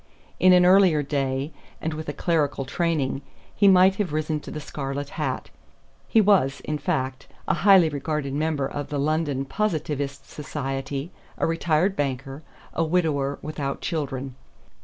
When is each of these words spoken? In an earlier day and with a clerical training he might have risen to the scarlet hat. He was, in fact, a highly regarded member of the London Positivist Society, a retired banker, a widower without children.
In 0.39 0.51
an 0.51 0.65
earlier 0.65 1.03
day 1.03 1.51
and 1.79 1.93
with 1.93 2.09
a 2.09 2.11
clerical 2.11 2.65
training 2.65 3.21
he 3.55 3.67
might 3.67 3.97
have 3.97 4.13
risen 4.13 4.39
to 4.39 4.49
the 4.49 4.59
scarlet 4.59 5.09
hat. 5.09 5.51
He 6.07 6.19
was, 6.19 6.59
in 6.61 6.79
fact, 6.79 7.27
a 7.47 7.53
highly 7.53 7.87
regarded 7.87 8.33
member 8.33 8.65
of 8.65 8.89
the 8.89 8.97
London 8.97 9.45
Positivist 9.45 10.27
Society, 10.27 11.11
a 11.37 11.45
retired 11.45 11.95
banker, 11.95 12.41
a 12.73 12.83
widower 12.83 13.37
without 13.43 13.79
children. 13.81 14.33